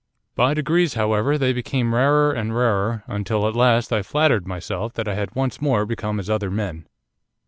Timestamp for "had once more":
5.13-5.85